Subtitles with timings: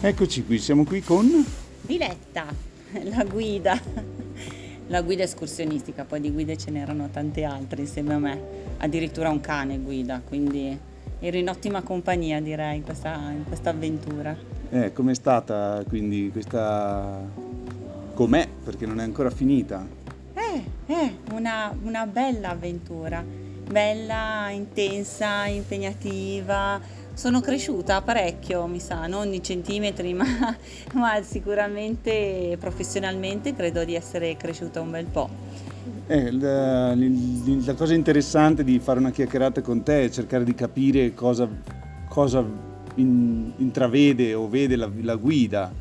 [0.00, 1.44] Eccoci qui, siamo qui con...
[1.80, 2.46] Diletta,
[3.02, 3.82] la guida,
[4.86, 8.40] la guida escursionistica, poi di guide ce n'erano tante altre insieme a me,
[8.76, 10.78] addirittura un cane guida, quindi
[11.18, 14.36] ero in ottima compagnia direi in questa, in questa avventura.
[14.70, 17.20] Eh, com'è stata quindi questa...
[18.14, 18.48] com'è?
[18.62, 19.84] Perché non è ancora finita.
[20.32, 23.24] Eh, eh, una, una bella avventura,
[23.68, 26.80] bella, intensa, impegnativa,
[27.18, 30.24] sono cresciuta parecchio, mi sa, non di centimetri, ma,
[30.94, 35.28] ma sicuramente professionalmente credo di essere cresciuta un bel po'.
[36.06, 41.12] Eh, la, la, cosa interessante di fare una chiacchierata con te è cercare di capire
[41.12, 41.48] cosa,
[42.08, 42.44] cosa
[42.94, 45.72] in, intravede o vede la, la, guida,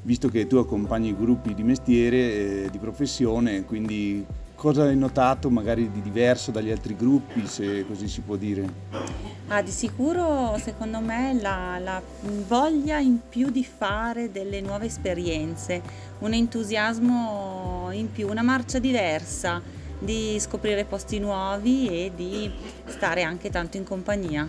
[0.00, 5.90] visto che tu accompagni gruppi di mestiere, eh, di professione, quindi cosa hai notato magari
[5.90, 9.35] di diverso dagli altri gruppi, se così si può dire?
[9.48, 12.02] Ah, di sicuro secondo me la, la,
[12.48, 15.80] voglia in più di fare delle nuove esperienze,
[16.18, 19.62] un entusiasmo in più, una marcia diversa,
[20.00, 22.52] di scoprire posti nuovi e di
[22.86, 24.48] stare anche tanto in compagnia.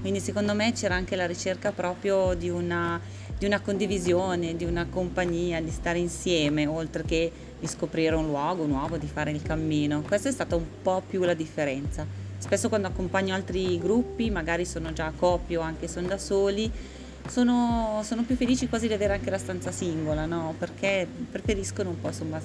[0.00, 3.00] Quindi secondo me c'era anche la ricerca proprio di una,
[3.36, 8.64] di una condivisione, di una compagnia, di stare insieme, oltre che di scoprire un luogo
[8.64, 10.02] nuovo, di fare il cammino.
[10.02, 12.25] Questa è stata un po' più la differenza.
[12.38, 16.70] Spesso quando accompagno altri gruppi, magari sono già a coppie o anche sono da soli,
[17.28, 20.54] sono, sono, più felici quasi di avere anche la stanza singola, no?
[20.58, 22.40] perché preferiscono un po' insomma,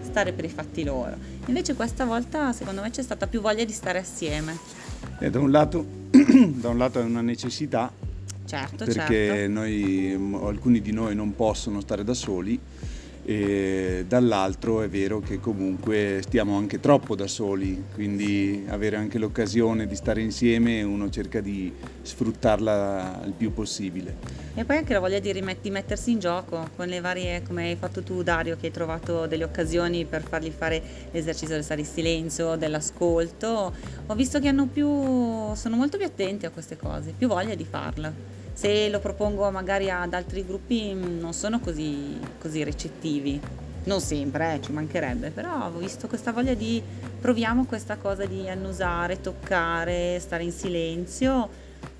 [0.00, 1.16] stare per i fatti loro.
[1.46, 4.56] Invece questa volta secondo me c'è stata più voglia di stare assieme.
[5.18, 7.92] Eh, da, un lato, da, un lato, è una necessità,
[8.44, 9.52] certo, perché certo.
[9.52, 12.58] Noi, alcuni di noi non possono stare da soli
[13.24, 19.86] e dall'altro è vero che comunque stiamo anche troppo da soli, quindi avere anche l'occasione
[19.86, 21.72] di stare insieme uno cerca di
[22.02, 24.42] sfruttarla il più possibile.
[24.54, 27.76] E poi anche la voglia di, rimet- mettersi in gioco con le varie, come hai
[27.76, 31.86] fatto tu Dario, che hai trovato delle occasioni per fargli fare l'esercizio del stare in
[31.86, 33.72] silenzio, dell'ascolto,
[34.06, 34.86] ho visto che più,
[35.54, 39.90] sono molto più attenti a queste cose, più voglia di farla se lo propongo magari
[39.90, 43.40] ad altri gruppi mm, non sono così, così recettivi.
[43.86, 46.82] Non sempre, eh, ci mancherebbe, però ho visto questa voglia di
[47.20, 51.48] proviamo questa cosa di annusare, toccare, stare in silenzio.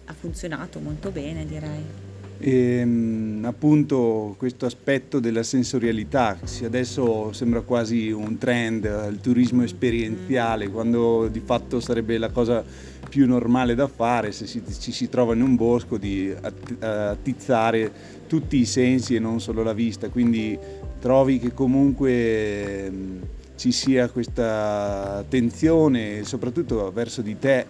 [0.07, 2.05] Ha funzionato molto bene, direi.
[2.39, 10.69] E, ehm, appunto questo aspetto della sensorialità, adesso sembra quasi un trend, il turismo esperienziale,
[10.69, 12.65] quando di fatto sarebbe la cosa
[13.15, 16.35] più normale da fare se si, ci si trova in un bosco di
[16.81, 17.93] attizzare
[18.27, 20.59] tutti i sensi e non solo la vista, quindi
[20.99, 22.91] trovi che comunque
[23.55, 27.67] ci sia questa attenzione soprattutto verso di te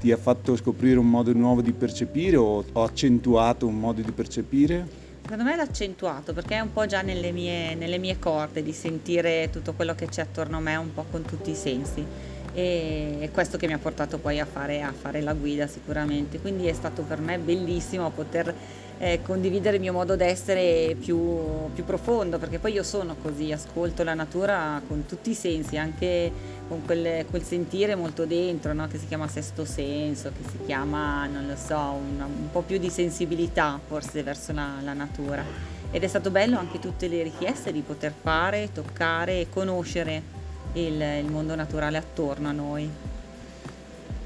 [0.00, 4.12] ti ha fatto scoprire un modo nuovo di percepire o ho accentuato un modo di
[4.12, 5.04] percepire?
[5.20, 8.72] Secondo me l'ha accentuato perché è un po' già nelle mie, nelle mie corde di
[8.72, 13.18] sentire tutto quello che c'è attorno a me un po' con tutti i sensi e
[13.20, 16.66] è questo che mi ha portato poi a fare, a fare la guida sicuramente, quindi
[16.68, 18.54] è stato per me bellissimo poter
[18.96, 24.02] eh, condividere il mio modo d'essere più, più, profondo, perché poi io sono così, ascolto
[24.04, 26.32] la natura con tutti i sensi, anche
[26.66, 28.88] con quel, quel sentire molto dentro, no?
[28.88, 32.78] che si chiama sesto senso, che si chiama, non lo so, una, un po' più
[32.78, 35.44] di sensibilità forse verso la, la natura.
[35.90, 40.35] Ed è stato bello anche tutte le richieste di poter fare, toccare e conoscere
[40.76, 42.90] il, il mondo naturale attorno a noi.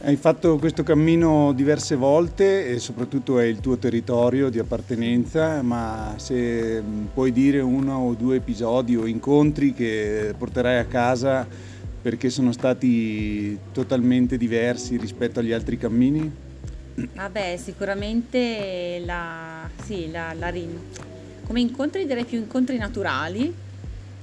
[0.03, 6.15] Hai fatto questo cammino diverse volte e soprattutto è il tuo territorio di appartenenza, ma
[6.17, 11.47] se puoi dire uno o due episodi o incontri che porterai a casa
[12.01, 16.33] perché sono stati totalmente diversi rispetto agli altri cammini?
[17.15, 20.51] Vabbè, sicuramente la, sì, la, la,
[21.45, 23.55] come incontri direi più incontri naturali,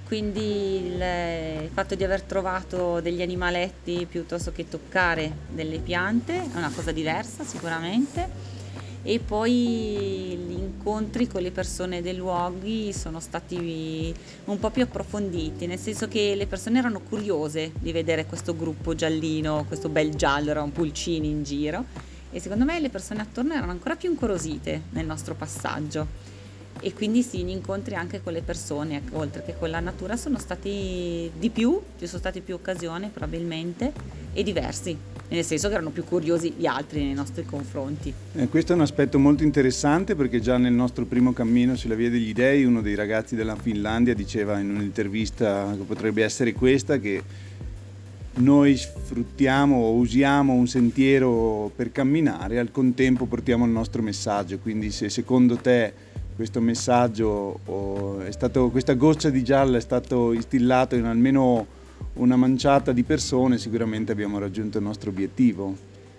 [0.08, 6.72] quindi il, fatto di aver trovato degli animaletti piuttosto che toccare delle piante è una
[6.74, 8.56] cosa diversa sicuramente.
[9.04, 14.14] E poi gli incontri con le persone dei luoghi sono stati
[14.46, 18.96] un po' più approfonditi, nel senso che le persone erano curiose di vedere questo gruppo
[18.96, 21.84] giallino, questo bel giallo, erano pulcini in giro.
[22.32, 26.36] E secondo me le persone attorno erano ancora più incuriosite nel nostro passaggio
[26.80, 30.38] e quindi sì, gli incontri anche con le persone, oltre che con la natura, sono
[30.38, 33.92] stati di più, ci sono state più occasioni probabilmente
[34.34, 34.96] e diversi,
[35.30, 38.14] nel senso che erano più curiosi gli altri nei nostri confronti.
[38.34, 42.10] Eh, questo è un aspetto molto interessante perché già nel nostro primo cammino sulla Via
[42.10, 47.24] degli Dei uno dei ragazzi della Finlandia diceva in un'intervista che potrebbe essere questa che
[48.38, 54.92] noi sfruttiamo o usiamo un sentiero per camminare, al contempo portiamo il nostro messaggio, quindi
[54.92, 56.06] se secondo te
[56.38, 61.66] questo messaggio, o è stato, questa goccia di gialla è stato instillato in almeno
[62.14, 65.76] una manciata di persone, sicuramente abbiamo raggiunto il nostro obiettivo.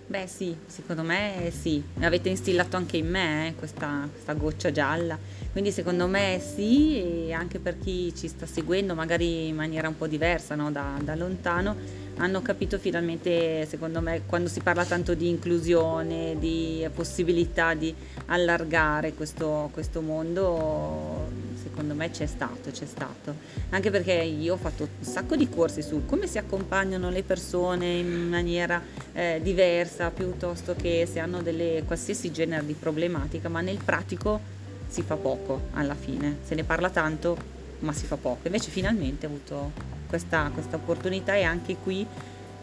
[0.09, 5.17] Beh sì, secondo me sì, avete instillato anche in me eh, questa, questa, goccia gialla,
[5.53, 9.97] quindi secondo me sì e anche per chi ci sta seguendo magari in maniera un
[9.97, 10.73] po' diversa no?
[10.73, 11.77] da, da lontano
[12.19, 17.95] hanno capito finalmente, secondo me, quando si parla tanto di inclusione, di possibilità di
[18.27, 21.29] allargare questo, questo mondo,
[21.63, 23.35] secondo me c'è stato, c'è stato.
[23.71, 27.99] Anche perché io ho fatto un sacco di corsi su come si accompagnano le persone
[27.99, 28.83] in maniera
[29.13, 34.57] eh, diversa, piuttosto che se hanno delle qualsiasi genere di problematica, ma nel pratico
[34.89, 37.37] si fa poco alla fine, se ne parla tanto,
[37.81, 38.47] ma si fa poco.
[38.47, 42.07] Invece finalmente ho avuto questa, questa opportunità e anche qui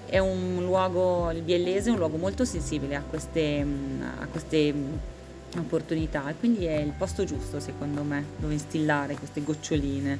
[0.07, 3.65] è un luogo, il Biellese è un luogo molto sensibile a queste,
[4.19, 4.73] a queste
[5.57, 10.19] opportunità e quindi è il posto giusto secondo me dove instillare queste goccioline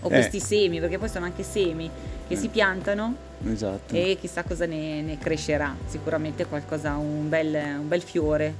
[0.00, 0.10] o eh.
[0.10, 1.88] questi semi perché poi sono anche semi
[2.26, 2.36] che eh.
[2.36, 3.14] si piantano
[3.46, 3.94] esatto.
[3.94, 8.54] e chissà cosa ne, ne, crescerà sicuramente qualcosa un bel, un bel fiore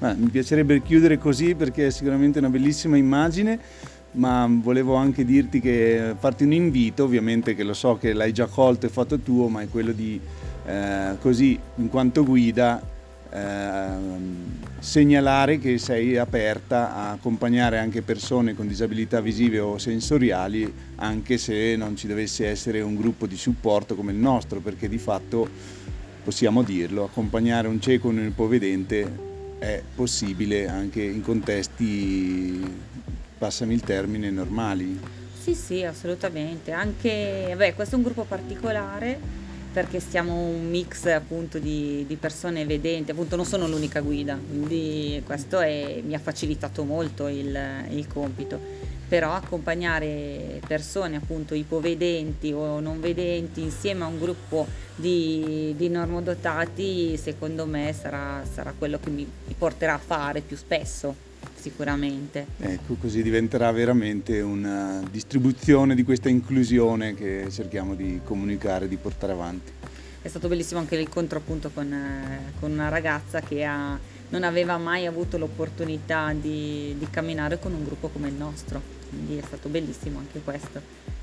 [0.00, 3.58] ah, mi piacerebbe chiudere così perché è sicuramente una bellissima immagine
[4.14, 8.46] ma volevo anche dirti che farti un invito, ovviamente che lo so che l'hai già
[8.46, 10.20] colto e fatto tuo, ma è quello di
[10.66, 12.80] eh, così in quanto guida
[13.30, 13.88] eh,
[14.78, 21.74] segnalare che sei aperta a accompagnare anche persone con disabilità visive o sensoriali, anche se
[21.76, 25.48] non ci dovesse essere un gruppo di supporto come il nostro, perché di fatto
[26.22, 32.60] possiamo dirlo, accompagnare un cieco o un ipovedente è possibile anche in contesti
[33.38, 34.98] passami il termine, normali.
[35.38, 36.72] Sì, sì, assolutamente.
[36.72, 39.42] Anche, beh, questo è un gruppo particolare
[39.72, 45.20] perché siamo un mix appunto di, di persone vedenti, appunto non sono l'unica guida, quindi
[45.26, 47.58] questo è, mi ha facilitato molto il,
[47.90, 55.74] il compito però accompagnare persone appunto ipovedenti o non vedenti insieme a un gruppo di,
[55.76, 59.26] di normodotati secondo me sarà, sarà quello che mi
[59.56, 61.14] porterà a fare più spesso
[61.64, 62.46] sicuramente.
[62.58, 69.32] Ecco, così diventerà veramente una distribuzione di questa inclusione che cerchiamo di comunicare, di portare
[69.32, 69.72] avanti.
[70.20, 74.76] È stato bellissimo anche l'incontro appunto con, eh, con una ragazza che ha, non aveva
[74.76, 79.70] mai avuto l'opportunità di, di camminare con un gruppo come il nostro, quindi è stato
[79.70, 80.82] bellissimo anche questo.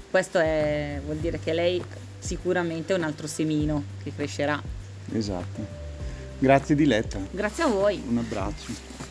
[0.09, 1.81] Questo è, vuol dire che lei
[2.17, 4.59] sicuramente è un altro semino che crescerà.
[5.13, 5.79] Esatto.
[6.39, 7.19] Grazie Diletta.
[7.29, 8.01] Grazie a voi.
[8.07, 9.10] Un abbraccio.